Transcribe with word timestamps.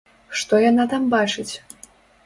Што 0.39 0.61
яна 0.63 0.87
там 0.95 1.07
бачыць? 1.15 1.49